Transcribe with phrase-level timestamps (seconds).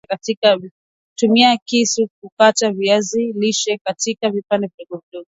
[1.15, 5.27] Tumia kisu kukata viazi lishe katika vipande vidogo vidogo